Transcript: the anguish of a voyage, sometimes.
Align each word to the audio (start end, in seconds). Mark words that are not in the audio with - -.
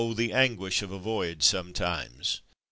the 0.15 0.33
anguish 0.33 0.81
of 0.81 0.91
a 0.91 0.97
voyage, 0.97 1.43
sometimes. 1.43 2.41